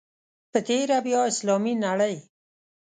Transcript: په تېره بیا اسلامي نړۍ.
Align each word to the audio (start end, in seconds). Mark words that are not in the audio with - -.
په 0.51 0.59
تېره 0.67 0.97
بیا 1.05 1.21
اسلامي 1.31 1.73
نړۍ. 1.85 2.15